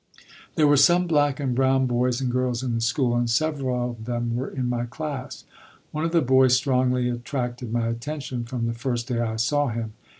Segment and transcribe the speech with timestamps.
[0.55, 4.05] There were some black and brown boys and girls in the school, and several of
[4.05, 5.43] them were in my class.
[5.91, 9.93] One of the boys strongly attracted my attention from the first day I saw him.